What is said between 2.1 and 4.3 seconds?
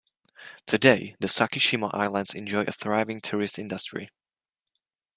enjoy a thriving tourist industry.